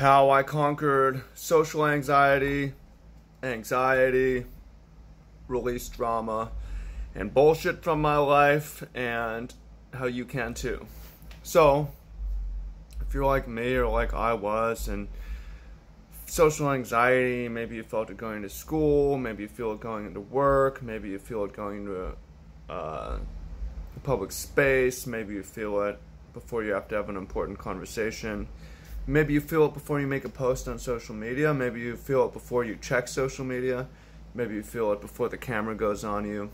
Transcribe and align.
how 0.00 0.30
I 0.30 0.42
conquered 0.42 1.20
social 1.34 1.86
anxiety, 1.86 2.72
anxiety, 3.42 4.46
released 5.46 5.92
drama, 5.92 6.52
and 7.14 7.34
bullshit 7.34 7.84
from 7.84 8.00
my 8.00 8.16
life, 8.16 8.82
and 8.94 9.52
how 9.92 10.06
you 10.06 10.24
can 10.24 10.54
too. 10.54 10.86
So, 11.42 11.90
if 13.02 13.12
you're 13.12 13.26
like 13.26 13.46
me 13.46 13.74
or 13.74 13.88
like 13.88 14.14
I 14.14 14.32
was, 14.32 14.88
and 14.88 15.06
social 16.24 16.72
anxiety, 16.72 17.50
maybe 17.50 17.76
you 17.76 17.82
felt 17.82 18.08
it 18.08 18.16
going 18.16 18.40
to 18.40 18.48
school, 18.48 19.18
maybe 19.18 19.42
you 19.42 19.50
feel 19.50 19.72
it 19.72 19.80
going 19.80 20.06
into 20.06 20.20
work, 20.20 20.82
maybe 20.82 21.10
you 21.10 21.18
feel 21.18 21.44
it 21.44 21.52
going 21.52 21.84
to 21.84 22.16
uh, 22.72 23.18
public 24.02 24.32
space, 24.32 25.06
maybe 25.06 25.34
you 25.34 25.42
feel 25.42 25.82
it 25.82 25.98
before 26.32 26.64
you 26.64 26.72
have 26.72 26.88
to 26.88 26.94
have 26.94 27.10
an 27.10 27.18
important 27.18 27.58
conversation. 27.58 28.48
Maybe 29.06 29.34
you 29.34 29.40
feel 29.40 29.66
it 29.66 29.74
before 29.74 30.00
you 30.00 30.06
make 30.06 30.24
a 30.24 30.28
post 30.28 30.68
on 30.68 30.78
social 30.78 31.14
media. 31.14 31.52
Maybe 31.52 31.80
you 31.80 31.96
feel 31.96 32.26
it 32.26 32.32
before 32.32 32.64
you 32.64 32.76
check 32.80 33.08
social 33.08 33.44
media. 33.44 33.88
Maybe 34.34 34.54
you 34.54 34.62
feel 34.62 34.92
it 34.92 35.00
before 35.00 35.28
the 35.28 35.36
camera 35.36 35.74
goes 35.74 36.04
on 36.04 36.24
you. 36.26 36.50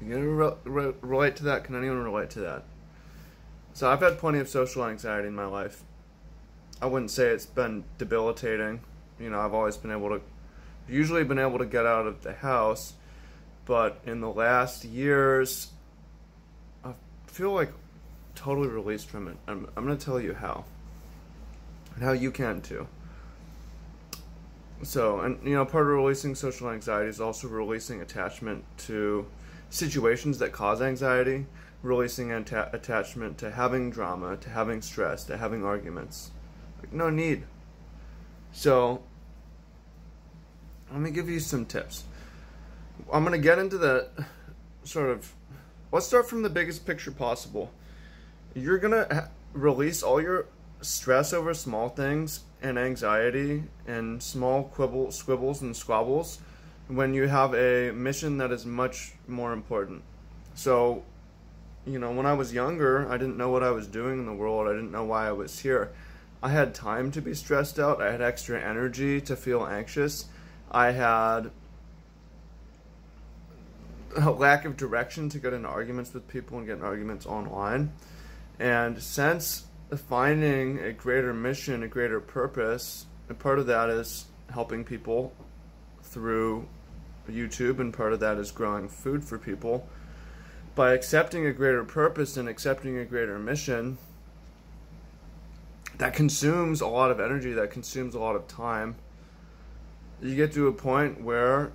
You 0.00 0.14
gonna 0.14 0.28
re- 0.28 0.52
re- 0.64 0.94
relate 1.00 1.36
to 1.36 1.44
that? 1.44 1.64
Can 1.64 1.74
anyone 1.74 1.98
relate 1.98 2.30
to 2.30 2.40
that? 2.40 2.64
So 3.72 3.90
I've 3.90 4.00
had 4.00 4.18
plenty 4.18 4.38
of 4.38 4.48
social 4.48 4.84
anxiety 4.84 5.28
in 5.28 5.34
my 5.34 5.46
life. 5.46 5.82
I 6.80 6.86
wouldn't 6.86 7.10
say 7.10 7.28
it's 7.28 7.46
been 7.46 7.84
debilitating. 7.96 8.80
You 9.18 9.30
know, 9.30 9.40
I've 9.40 9.54
always 9.54 9.76
been 9.76 9.90
able 9.90 10.10
to, 10.10 10.20
usually 10.88 11.24
been 11.24 11.38
able 11.40 11.58
to 11.58 11.66
get 11.66 11.86
out 11.86 12.06
of 12.06 12.22
the 12.22 12.34
house, 12.34 12.94
but 13.64 14.00
in 14.06 14.20
the 14.20 14.30
last 14.30 14.84
years, 14.84 15.72
I 16.84 16.92
feel 17.26 17.52
like 17.52 17.72
totally 18.38 18.68
released 18.68 19.08
from 19.08 19.26
it. 19.26 19.36
I'm, 19.48 19.68
I'm 19.76 19.84
going 19.84 19.98
to 19.98 20.04
tell 20.04 20.20
you 20.20 20.32
how. 20.32 20.64
And 21.94 22.04
how 22.04 22.12
you 22.12 22.30
can 22.30 22.60
too. 22.62 22.86
So, 24.84 25.20
and 25.20 25.42
you 25.42 25.54
know, 25.54 25.64
part 25.64 25.86
of 25.86 25.92
releasing 25.92 26.36
social 26.36 26.70
anxiety 26.70 27.08
is 27.08 27.20
also 27.20 27.48
releasing 27.48 28.00
attachment 28.00 28.64
to 28.86 29.26
situations 29.70 30.38
that 30.38 30.52
cause 30.52 30.80
anxiety, 30.80 31.46
releasing 31.82 32.30
atta- 32.30 32.70
attachment 32.72 33.38
to 33.38 33.50
having 33.50 33.90
drama, 33.90 34.36
to 34.36 34.50
having 34.50 34.82
stress, 34.82 35.24
to 35.24 35.36
having 35.36 35.64
arguments. 35.64 36.30
Like, 36.80 36.92
no 36.92 37.10
need. 37.10 37.42
So, 38.52 39.02
let 40.92 41.00
me 41.00 41.10
give 41.10 41.28
you 41.28 41.40
some 41.40 41.66
tips. 41.66 42.04
I'm 43.12 43.24
going 43.24 43.32
to 43.32 43.44
get 43.44 43.58
into 43.58 43.78
the 43.78 44.10
sort 44.84 45.10
of. 45.10 45.32
Let's 45.90 46.06
start 46.06 46.28
from 46.28 46.42
the 46.42 46.50
biggest 46.50 46.86
picture 46.86 47.10
possible. 47.10 47.72
You're 48.54 49.06
ha- 49.12 49.28
release 49.52 50.02
all 50.02 50.20
your 50.20 50.46
stress 50.80 51.32
over 51.32 51.54
small 51.54 51.88
things 51.88 52.40
and 52.62 52.78
anxiety 52.78 53.64
and 53.86 54.22
small 54.22 54.64
quibble, 54.64 55.08
squibbles 55.08 55.60
and 55.60 55.76
squabbles 55.76 56.38
when 56.88 57.14
you 57.14 57.28
have 57.28 57.54
a 57.54 57.92
mission 57.92 58.38
that 58.38 58.50
is 58.50 58.64
much 58.64 59.12
more 59.26 59.52
important. 59.52 60.02
So, 60.54 61.04
you 61.86 61.98
know, 61.98 62.10
when 62.10 62.26
I 62.26 62.32
was 62.32 62.52
younger, 62.52 63.08
I 63.10 63.16
didn't 63.16 63.36
know 63.36 63.50
what 63.50 63.62
I 63.62 63.70
was 63.70 63.86
doing 63.86 64.18
in 64.18 64.26
the 64.26 64.32
world. 64.32 64.66
I 64.68 64.72
didn't 64.72 64.90
know 64.90 65.04
why 65.04 65.28
I 65.28 65.32
was 65.32 65.58
here. 65.60 65.92
I 66.42 66.50
had 66.50 66.74
time 66.74 67.10
to 67.12 67.20
be 67.20 67.34
stressed 67.34 67.78
out. 67.78 68.00
I 68.00 68.10
had 68.10 68.22
extra 68.22 68.60
energy 68.60 69.20
to 69.22 69.36
feel 69.36 69.66
anxious. 69.66 70.26
I 70.70 70.92
had 70.92 71.50
a 74.16 74.30
lack 74.30 74.64
of 74.64 74.76
direction 74.76 75.28
to 75.30 75.38
get 75.38 75.52
in 75.52 75.64
arguments 75.64 76.14
with 76.14 76.26
people 76.28 76.58
and 76.58 76.66
get 76.66 76.78
in 76.78 76.84
arguments 76.84 77.26
online. 77.26 77.92
And 78.58 79.00
since 79.00 79.66
finding 79.96 80.78
a 80.80 80.92
greater 80.92 81.32
mission, 81.32 81.82
a 81.82 81.88
greater 81.88 82.20
purpose, 82.20 83.06
and 83.28 83.38
part 83.38 83.58
of 83.58 83.66
that 83.66 83.88
is 83.88 84.26
helping 84.50 84.84
people 84.84 85.32
through 86.02 86.66
YouTube, 87.28 87.78
and 87.78 87.92
part 87.92 88.12
of 88.12 88.20
that 88.20 88.38
is 88.38 88.50
growing 88.50 88.88
food 88.88 89.22
for 89.22 89.38
people. 89.38 89.86
By 90.74 90.92
accepting 90.92 91.46
a 91.46 91.52
greater 91.52 91.84
purpose 91.84 92.36
and 92.36 92.48
accepting 92.48 92.98
a 92.98 93.04
greater 93.04 93.38
mission, 93.38 93.98
that 95.98 96.14
consumes 96.14 96.80
a 96.80 96.86
lot 96.86 97.10
of 97.10 97.20
energy, 97.20 97.52
that 97.52 97.70
consumes 97.70 98.14
a 98.14 98.18
lot 98.18 98.36
of 98.36 98.46
time. 98.46 98.96
You 100.22 100.34
get 100.34 100.52
to 100.54 100.68
a 100.68 100.72
point 100.72 101.20
where 101.22 101.72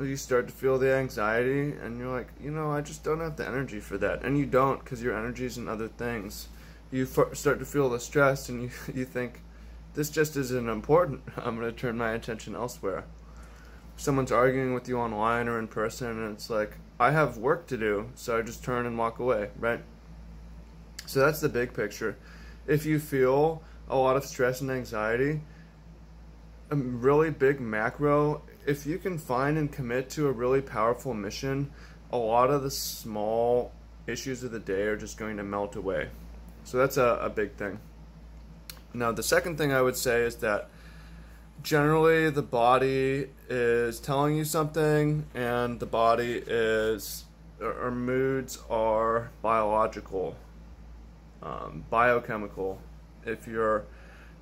you 0.00 0.16
start 0.16 0.46
to 0.48 0.52
feel 0.52 0.78
the 0.78 0.92
anxiety, 0.94 1.72
and 1.82 1.98
you're 1.98 2.14
like, 2.14 2.28
you 2.40 2.50
know, 2.50 2.70
I 2.70 2.82
just 2.82 3.02
don't 3.02 3.20
have 3.20 3.36
the 3.36 3.46
energy 3.46 3.80
for 3.80 3.96
that. 3.98 4.22
And 4.24 4.38
you 4.38 4.44
don't 4.44 4.82
because 4.82 5.02
your 5.02 5.16
energy's 5.16 5.56
in 5.56 5.68
other 5.68 5.88
things. 5.88 6.48
You 6.90 7.06
start 7.06 7.58
to 7.58 7.64
feel 7.64 7.88
the 7.88 8.00
stress, 8.00 8.48
and 8.48 8.62
you, 8.62 8.70
you 8.94 9.04
think, 9.04 9.40
this 9.94 10.10
just 10.10 10.36
isn't 10.36 10.68
important. 10.68 11.22
I'm 11.36 11.58
going 11.58 11.72
to 11.72 11.78
turn 11.78 11.96
my 11.96 12.12
attention 12.12 12.54
elsewhere. 12.54 13.04
Someone's 13.96 14.32
arguing 14.32 14.74
with 14.74 14.88
you 14.88 14.98
online 14.98 15.48
or 15.48 15.58
in 15.58 15.68
person, 15.68 16.08
and 16.08 16.34
it's 16.34 16.50
like, 16.50 16.76
I 17.00 17.10
have 17.10 17.38
work 17.38 17.66
to 17.68 17.76
do, 17.76 18.10
so 18.14 18.38
I 18.38 18.42
just 18.42 18.62
turn 18.62 18.84
and 18.84 18.98
walk 18.98 19.18
away, 19.18 19.48
right? 19.58 19.80
So 21.06 21.20
that's 21.20 21.40
the 21.40 21.48
big 21.48 21.72
picture. 21.72 22.16
If 22.66 22.84
you 22.84 22.98
feel 22.98 23.62
a 23.88 23.96
lot 23.96 24.16
of 24.16 24.24
stress 24.24 24.60
and 24.60 24.70
anxiety, 24.70 25.40
a 26.70 26.76
really 26.76 27.30
big 27.30 27.60
macro, 27.60 28.42
if 28.66 28.84
you 28.84 28.98
can 28.98 29.16
find 29.16 29.56
and 29.56 29.70
commit 29.70 30.10
to 30.10 30.26
a 30.26 30.32
really 30.32 30.60
powerful 30.60 31.14
mission, 31.14 31.70
a 32.12 32.16
lot 32.16 32.50
of 32.50 32.62
the 32.62 32.70
small 32.70 33.72
issues 34.06 34.42
of 34.42 34.50
the 34.50 34.58
day 34.58 34.82
are 34.82 34.96
just 34.96 35.16
going 35.16 35.36
to 35.36 35.42
melt 35.42 35.76
away. 35.76 36.08
So 36.64 36.78
that's 36.78 36.96
a, 36.96 37.18
a 37.22 37.30
big 37.30 37.54
thing. 37.54 37.78
Now, 38.92 39.12
the 39.12 39.22
second 39.22 39.56
thing 39.56 39.72
I 39.72 39.82
would 39.82 39.96
say 39.96 40.22
is 40.22 40.36
that 40.36 40.68
generally 41.62 42.30
the 42.30 42.42
body 42.42 43.28
is 43.48 44.00
telling 44.00 44.36
you 44.36 44.44
something, 44.44 45.26
and 45.34 45.78
the 45.78 45.86
body 45.86 46.42
is, 46.46 47.24
or, 47.60 47.90
moods 47.90 48.58
are 48.68 49.30
biological, 49.42 50.36
um, 51.42 51.84
biochemical. 51.90 52.80
If 53.24 53.46
you're 53.46 53.84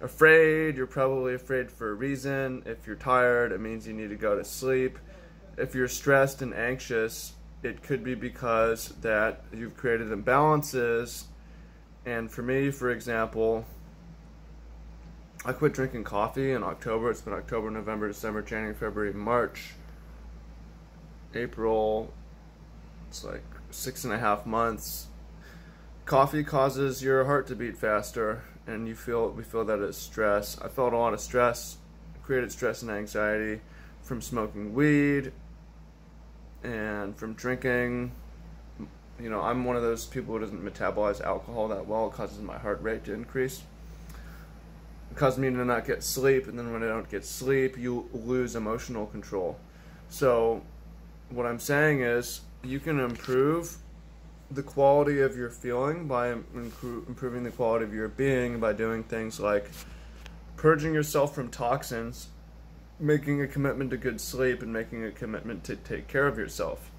afraid, 0.00 0.76
you're 0.76 0.86
probably 0.86 1.34
afraid 1.34 1.70
for 1.70 1.90
a 1.90 1.94
reason. 1.94 2.62
If 2.66 2.86
you're 2.86 2.96
tired, 2.96 3.52
it 3.52 3.60
means 3.60 3.86
you 3.86 3.92
need 3.92 4.10
to 4.10 4.16
go 4.16 4.36
to 4.36 4.44
sleep. 4.44 4.98
If 5.56 5.74
you're 5.74 5.88
stressed 5.88 6.42
and 6.42 6.54
anxious, 6.54 7.34
it 7.62 7.82
could 7.82 8.04
be 8.04 8.14
because 8.14 8.88
that 9.00 9.44
you've 9.52 9.76
created 9.76 10.08
imbalances. 10.08 11.24
And 12.04 12.30
for 12.30 12.42
me, 12.42 12.70
for 12.70 12.90
example, 12.90 13.64
I 15.46 15.52
quit 15.52 15.72
drinking 15.72 16.04
coffee 16.04 16.52
in 16.52 16.62
October. 16.62 17.10
It's 17.10 17.20
been 17.20 17.34
October, 17.34 17.70
November, 17.70 18.08
December, 18.08 18.42
January, 18.42 18.74
February, 18.74 19.12
March, 19.12 19.72
April. 21.34 22.12
It's 23.08 23.24
like 23.24 23.44
six 23.70 24.04
and 24.04 24.12
a 24.12 24.18
half 24.18 24.46
months. 24.46 25.08
Coffee 26.06 26.44
causes 26.44 27.02
your 27.02 27.24
heart 27.24 27.46
to 27.46 27.56
beat 27.56 27.78
faster, 27.78 28.42
and 28.66 28.86
you 28.86 28.94
feel 28.94 29.30
we 29.30 29.42
feel 29.42 29.64
that 29.64 29.80
as 29.80 29.96
stress. 29.96 30.60
I 30.60 30.68
felt 30.68 30.92
a 30.92 30.98
lot 30.98 31.14
of 31.14 31.20
stress, 31.20 31.78
created 32.22 32.52
stress 32.52 32.82
and 32.82 32.90
anxiety 32.90 33.62
from 34.02 34.20
smoking 34.20 34.74
weed 34.74 35.32
and 36.62 37.16
from 37.16 37.32
drinking. 37.32 38.12
You 39.18 39.30
know, 39.30 39.40
I'm 39.40 39.64
one 39.64 39.76
of 39.76 39.82
those 39.82 40.04
people 40.04 40.34
who 40.34 40.40
doesn't 40.40 40.62
metabolize 40.62 41.22
alcohol 41.22 41.68
that 41.68 41.86
well. 41.86 42.08
It 42.08 42.12
causes 42.12 42.38
my 42.42 42.58
heart 42.58 42.82
rate 42.82 43.04
to 43.04 43.14
increase. 43.14 43.62
It 45.10 45.16
causes 45.16 45.38
me 45.38 45.48
to 45.48 45.64
not 45.64 45.86
get 45.86 46.02
sleep, 46.02 46.48
and 46.48 46.58
then 46.58 46.70
when 46.70 46.82
I 46.82 46.88
don't 46.88 47.08
get 47.08 47.24
sleep, 47.24 47.78
you 47.78 48.10
lose 48.12 48.56
emotional 48.56 49.06
control. 49.06 49.58
So, 50.10 50.60
what 51.30 51.46
I'm 51.46 51.60
saying 51.60 52.02
is, 52.02 52.42
you 52.62 52.78
can 52.78 53.00
improve 53.00 53.78
the 54.50 54.62
quality 54.62 55.20
of 55.20 55.36
your 55.36 55.50
feeling 55.50 56.06
by 56.06 56.32
impro- 56.32 57.06
improving 57.08 57.44
the 57.44 57.50
quality 57.50 57.84
of 57.84 57.94
your 57.94 58.08
being 58.08 58.60
by 58.60 58.72
doing 58.72 59.02
things 59.02 59.40
like 59.40 59.70
purging 60.56 60.94
yourself 60.94 61.34
from 61.34 61.48
toxins, 61.48 62.28
making 63.00 63.40
a 63.40 63.46
commitment 63.46 63.90
to 63.90 63.96
good 63.96 64.20
sleep, 64.20 64.62
and 64.62 64.72
making 64.72 65.04
a 65.04 65.10
commitment 65.10 65.64
to 65.64 65.76
take 65.76 66.08
care 66.08 66.26
of 66.26 66.38
yourself. 66.38 66.90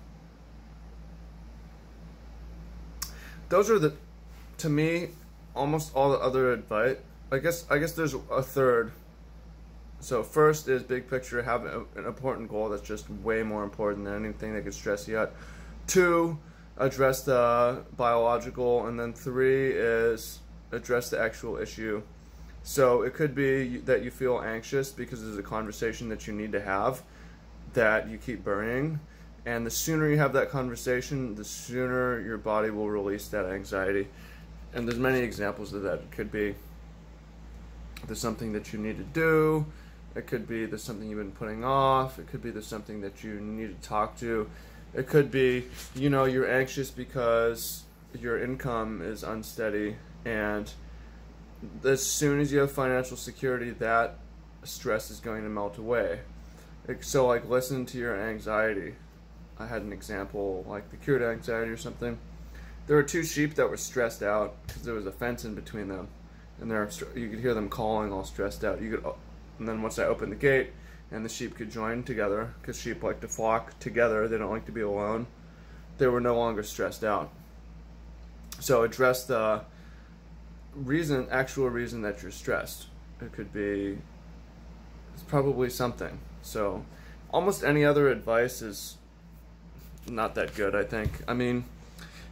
Those 3.50 3.70
are 3.70 3.80
the, 3.80 3.94
to 4.58 4.70
me, 4.70 5.10
almost 5.56 5.96
all 5.96 6.12
the 6.12 6.20
other 6.20 6.52
advice. 6.52 6.98
I 7.32 7.40
guess 7.40 7.66
I 7.70 7.78
guess 7.78 7.94
there's 7.94 8.14
a 8.32 8.42
third. 8.42 8.92
So 10.00 10.22
first 10.22 10.68
is 10.68 10.84
big 10.84 11.10
picture, 11.10 11.42
have 11.42 11.66
an 11.66 12.06
important 12.06 12.50
goal 12.50 12.70
that's 12.70 12.84
just 12.84 13.10
way 13.10 13.42
more 13.42 13.64
important 13.64 14.06
than 14.06 14.24
anything 14.24 14.54
that 14.54 14.64
could 14.64 14.74
stress 14.74 15.08
you 15.08 15.18
out. 15.18 15.34
Two, 15.88 16.38
address 16.78 17.22
the 17.22 17.84
biological, 17.96 18.88
and 18.88 19.00
then 19.00 19.14
three 19.14 19.72
is 19.72 20.40
address 20.72 21.10
the 21.10 21.20
actual 21.20 21.58
issue. 21.58 22.02
So 22.64 23.04
it 23.04 23.14
could 23.14 23.36
be 23.36 23.78
that 23.80 24.04
you 24.04 24.12
feel 24.12 24.42
anxious 24.42 24.92
because 24.92 25.24
there's 25.24 25.38
a 25.38 25.44
conversation 25.44 26.10
that 26.10 26.28
you 26.28 26.34
need 26.34 26.52
to 26.54 26.62
have 26.62 27.04
that 27.74 28.10
you 28.10 28.18
keep 28.18 28.44
burning. 28.44 29.00
And 29.46 29.66
the 29.66 29.72
sooner 29.72 30.10
you 30.10 30.18
have 30.18 30.34
that 30.34 30.50
conversation, 30.50 31.36
the 31.36 31.46
sooner 31.46 32.20
your 32.22 32.40
body 32.40 32.72
will 32.72 32.90
release 32.90 33.28
that 33.28 33.46
anxiety. 33.46 34.08
And 34.74 34.88
there's 34.88 34.98
many 34.98 35.20
examples 35.20 35.74
of 35.74 35.84
that. 35.84 36.00
It 36.00 36.12
could 36.12 36.32
be 36.32 36.56
there's 38.08 38.20
something 38.20 38.54
that 38.54 38.74
you 38.74 38.80
need 38.80 38.98
to 38.98 39.04
do. 39.04 39.66
It 40.16 40.28
could 40.28 40.48
be 40.48 40.66
there's 40.66 40.84
something 40.84 41.08
you've 41.08 41.20
been 41.20 41.32
putting 41.32 41.64
off. 41.64 42.18
It 42.18 42.28
could 42.28 42.42
be 42.42 42.50
there's 42.50 42.66
something 42.66 43.02
that 43.02 43.24
you 43.24 43.40
need 43.40 43.80
to 43.80 43.88
talk 43.88 44.18
to. 44.20 44.50
It 44.96 45.08
could 45.08 45.30
be, 45.30 45.66
you 45.94 46.10
know, 46.10 46.26
you're 46.26 46.50
anxious 46.50 46.90
because 46.90 47.84
your 48.18 48.42
income 48.42 49.02
is 49.02 49.24
unsteady 49.24 49.98
and 50.24 50.72
as 51.84 52.06
soon 52.06 52.40
as 52.40 52.52
you 52.52 52.60
have 52.60 52.72
financial 52.72 53.18
security, 53.18 53.72
that 53.72 54.18
stress 54.64 55.12
is 55.12 55.20
going 55.20 55.44
to 55.44 55.50
melt 55.50 55.78
away. 55.78 56.20
So, 57.02 57.28
like, 57.28 57.50
listen 57.50 57.86
to 57.88 57.98
your 57.98 58.16
anxiety. 58.16 58.96
I 59.60 59.68
had 59.68 59.82
an 59.82 59.94
example, 59.94 60.66
like 60.68 60.90
the 60.92 60.98
cure 60.98 61.18
to 61.20 61.30
anxiety 61.30 61.72
or 61.72 61.78
something. 61.78 62.18
There 62.88 62.96
were 62.96 63.04
two 63.04 63.24
sheep 63.24 63.56
that 63.56 63.70
were 63.70 63.78
stressed 63.78 64.22
out 64.22 64.56
because 64.68 64.84
there 64.84 64.94
was 64.94 65.08
a 65.08 65.12
fence 65.12 65.46
in 65.46 65.56
between 65.56 65.88
them, 65.88 66.08
and 66.62 66.70
they're 66.70 66.88
you 67.16 67.30
could 67.30 67.40
hear 67.40 67.54
them 67.54 67.70
calling, 67.70 68.12
all 68.12 68.24
stressed 68.24 68.64
out. 68.64 68.82
You 68.82 68.98
could, 68.98 69.14
and 69.58 69.68
then 69.68 69.82
once 69.82 69.98
I 69.98 70.04
opened 70.04 70.32
the 70.32 70.38
gate, 70.38 70.72
and 71.16 71.24
the 71.24 71.30
sheep 71.30 71.56
could 71.56 71.72
join 71.72 72.04
together 72.04 72.54
because 72.60 72.80
sheep 72.80 73.02
like 73.02 73.22
to 73.22 73.28
flock 73.28 73.80
together. 73.80 74.28
They 74.28 74.38
don't 74.38 74.52
like 74.52 74.66
to 74.66 74.74
be 74.74 74.82
alone. 74.82 75.28
They 75.98 76.08
were 76.08 76.20
no 76.20 76.36
longer 76.36 76.62
stressed 76.62 77.06
out. 77.06 77.32
So 78.60 78.84
address 78.84 79.24
the 79.26 79.62
reason, 80.76 81.28
actual 81.32 81.70
reason 81.70 82.02
that 82.02 82.22
you're 82.22 82.32
stressed. 82.32 82.88
It 83.22 83.32
could 83.32 83.54
be, 83.54 83.98
it's 85.14 85.24
probably 85.24 85.70
something. 85.70 86.20
So 86.42 86.84
almost 87.32 87.64
any 87.64 87.86
other 87.86 88.10
advice 88.10 88.62
is 88.62 88.98
not 90.08 90.36
that 90.36 90.54
good, 90.54 90.76
I 90.76 90.84
think. 90.84 91.24
I 91.30 91.34
mean, 91.34 91.64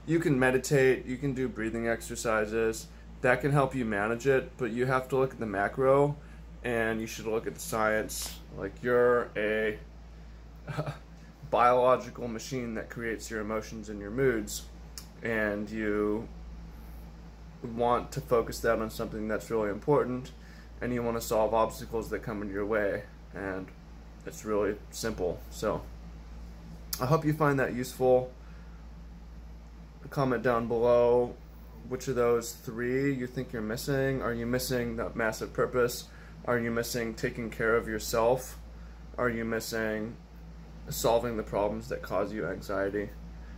you 0.06 0.20
can 0.20 0.38
meditate, 0.38 1.06
you 1.06 1.16
can 1.16 1.34
do 1.34 1.48
breathing 1.48 1.88
exercises, 1.88 2.88
that 3.22 3.40
can 3.40 3.54
help 3.54 3.74
you 3.74 3.86
manage 3.86 4.28
it, 4.28 4.52
but 4.58 4.72
you 4.72 4.86
have 4.88 5.08
to 5.08 5.16
look 5.16 5.32
at 5.32 5.40
the 5.40 5.46
macro 5.46 6.18
and 6.64 7.02
you 7.02 7.08
should 7.08 7.26
look 7.26 7.48
at 7.48 7.56
the 7.56 7.60
science. 7.60 8.40
Like, 8.58 8.72
you're 8.82 9.30
a 9.36 9.78
biological 11.52 12.28
machine 12.28 12.76
that 12.76 12.90
creates 12.90 13.30
your 13.30 13.42
emotions 13.42 13.90
and 13.90 14.00
your 14.00 14.12
moods, 14.12 14.64
and 15.22 15.70
you 15.70 16.28
want 17.76 18.12
to 18.12 18.22
focus 18.22 18.60
that 18.60 18.80
on 18.80 18.90
something 18.90 19.28
that's 19.28 19.50
really 19.50 19.70
important, 19.70 20.32
and 20.82 20.94
you 20.94 21.04
want 21.04 21.18
to 21.18 21.22
solve 21.22 21.54
obstacles 21.54 22.10
that 22.10 22.24
come 22.24 22.42
in 22.42 22.50
your 22.50 22.66
way, 22.66 23.04
and 23.34 23.68
it's 24.26 24.46
really 24.46 24.76
simple. 24.92 25.40
So, 25.50 25.82
I 27.02 27.06
hope 27.06 27.26
you 27.26 27.34
find 27.34 27.60
that 27.60 27.74
useful. 27.74 28.32
Comment 30.10 30.44
down 30.44 30.68
below 30.68 31.34
which 31.90 32.08
of 32.08 32.16
those 32.16 32.54
three 32.54 33.14
you 33.14 33.28
think 33.28 33.52
you're 33.52 33.62
missing. 33.62 34.22
Are 34.22 34.34
you 34.34 34.46
missing 34.46 34.96
that 34.98 35.16
massive 35.16 35.54
purpose? 35.54 36.06
Are 36.46 36.60
you 36.60 36.72
missing 36.72 37.14
taking 37.14 37.50
care 37.50 37.76
of 37.76 37.88
yourself? 37.88 38.58
Are 39.18 39.30
you 39.30 39.46
missing 39.46 40.16
solving 40.90 41.38
the 41.38 41.44
problems 41.44 41.90
that 41.90 42.02
cause 42.02 42.34
you 42.34 42.48
anxiety? 42.48 43.10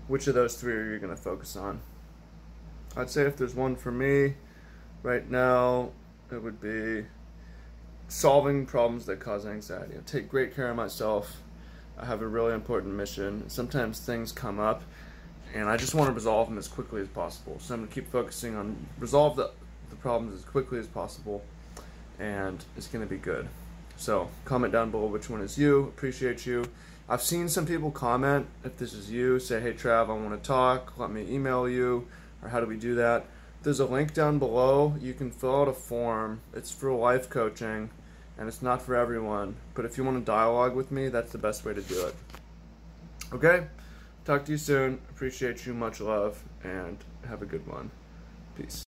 Which 0.07 0.27
of 0.27 0.35
those 0.35 0.55
three 0.55 0.73
are 0.73 0.93
you 0.93 0.99
going 0.99 1.15
to 1.15 1.21
focus 1.21 1.55
on? 1.55 1.79
I'd 2.95 3.09
say 3.09 3.23
if 3.23 3.37
there's 3.37 3.55
one 3.55 3.75
for 3.75 3.91
me 3.91 4.35
right 5.03 5.29
now, 5.29 5.89
it 6.31 6.41
would 6.41 6.61
be 6.61 7.05
solving 8.07 8.65
problems 8.65 9.05
that 9.07 9.19
cause 9.19 9.45
anxiety. 9.45 9.95
I 9.97 10.01
take 10.05 10.29
great 10.29 10.55
care 10.55 10.69
of 10.69 10.75
myself 10.75 11.37
I 11.97 12.05
have 12.05 12.21
a 12.21 12.27
really 12.27 12.53
important 12.53 12.93
mission. 12.93 13.49
Sometimes 13.49 13.99
things 13.99 14.31
come 14.31 14.59
up, 14.59 14.83
and 15.53 15.69
I 15.69 15.77
just 15.77 15.95
want 15.95 16.09
to 16.09 16.13
resolve 16.13 16.49
them 16.49 16.57
as 16.57 16.67
quickly 16.67 17.01
as 17.01 17.07
possible. 17.07 17.57
So 17.59 17.73
I'm 17.73 17.81
going 17.81 17.89
to 17.89 17.95
keep 17.95 18.11
focusing 18.11 18.55
on 18.55 18.75
resolve 18.99 19.37
the, 19.37 19.51
the 19.89 19.95
problems 19.95 20.35
as 20.35 20.43
quickly 20.43 20.79
as 20.79 20.87
possible, 20.87 21.43
and 22.19 22.63
it's 22.77 22.87
going 22.87 23.03
to 23.05 23.09
be 23.09 23.17
good. 23.17 23.47
So 23.97 24.29
comment 24.43 24.73
down 24.73 24.91
below 24.91 25.07
which 25.07 25.29
one 25.29 25.41
is 25.41 25.57
you. 25.57 25.83
Appreciate 25.83 26.45
you. 26.45 26.65
I've 27.07 27.21
seen 27.21 27.47
some 27.49 27.65
people 27.65 27.91
comment 27.91 28.47
if 28.63 28.77
this 28.77 28.93
is 28.93 29.11
you, 29.11 29.39
say, 29.39 29.61
hey 29.61 29.73
Trav, 29.73 30.09
I 30.09 30.13
want 30.13 30.31
to 30.31 30.47
talk. 30.47 30.97
Let 30.97 31.11
me 31.11 31.25
email 31.29 31.69
you, 31.69 32.07
or 32.41 32.49
how 32.49 32.59
do 32.59 32.65
we 32.65 32.77
do 32.77 32.95
that? 32.95 33.25
There's 33.61 33.79
a 33.79 33.85
link 33.85 34.13
down 34.13 34.39
below. 34.39 34.95
You 34.99 35.13
can 35.13 35.31
fill 35.31 35.61
out 35.61 35.67
a 35.67 35.73
form. 35.73 36.41
It's 36.53 36.71
for 36.71 36.91
life 36.91 37.29
coaching 37.29 37.89
and 38.37 38.47
it's 38.47 38.61
not 38.61 38.81
for 38.81 38.95
everyone. 38.95 39.55
But 39.73 39.85
if 39.85 39.97
you 39.97 40.03
want 40.03 40.17
to 40.17 40.25
dialogue 40.25 40.75
with 40.75 40.91
me, 40.91 41.09
that's 41.09 41.31
the 41.31 41.37
best 41.37 41.65
way 41.65 41.73
to 41.73 41.81
do 41.81 42.05
it. 42.07 42.15
Okay? 43.33 43.67
Talk 44.25 44.45
to 44.45 44.51
you 44.51 44.57
soon. 44.57 44.99
Appreciate 45.09 45.65
you. 45.65 45.73
Much 45.73 46.01
love, 46.01 46.43
and 46.63 46.97
have 47.27 47.41
a 47.41 47.45
good 47.45 47.65
one. 47.67 47.91
Peace. 48.57 48.83